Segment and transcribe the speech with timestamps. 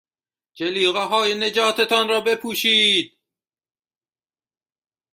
[0.53, 3.17] جلیقههای نجات تان را بپوشید.